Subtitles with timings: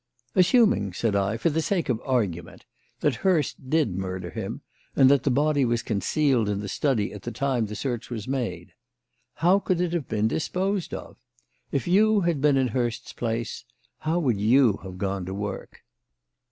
[0.33, 2.65] "Assuming," said I, "for the sake of argument,
[3.01, 4.61] that Hurst did murder him
[4.95, 8.27] and that the body was concealed in the study at the time the search was
[8.27, 8.73] made.
[9.35, 11.17] How could it have been disposed of?
[11.71, 13.63] If you had been in Hurst's place,
[13.99, 15.83] how would you have gone to work?"